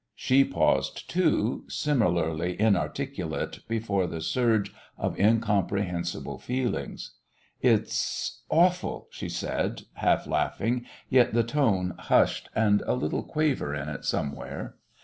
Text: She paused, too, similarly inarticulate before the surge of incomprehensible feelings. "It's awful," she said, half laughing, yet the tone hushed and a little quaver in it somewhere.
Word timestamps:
She 0.15 0.43
paused, 0.43 1.07
too, 1.11 1.65
similarly 1.69 2.59
inarticulate 2.59 3.59
before 3.67 4.07
the 4.07 4.19
surge 4.19 4.73
of 4.97 5.19
incomprehensible 5.19 6.39
feelings. 6.39 7.11
"It's 7.61 8.41
awful," 8.49 9.09
she 9.11 9.29
said, 9.29 9.83
half 9.93 10.25
laughing, 10.25 10.87
yet 11.07 11.35
the 11.35 11.43
tone 11.43 11.93
hushed 11.99 12.49
and 12.55 12.81
a 12.87 12.95
little 12.95 13.21
quaver 13.21 13.75
in 13.75 13.89
it 13.89 14.03
somewhere. 14.03 14.75